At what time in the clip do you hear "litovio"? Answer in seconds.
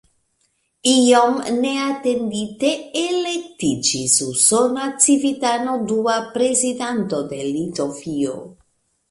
7.53-8.37